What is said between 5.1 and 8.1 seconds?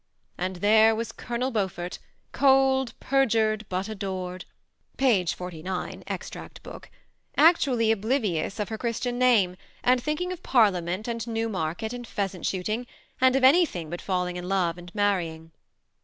49, Extract Book,) actually